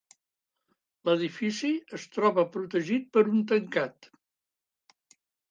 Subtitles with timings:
[1.09, 4.11] L'edifici es troba protegit per un tancat.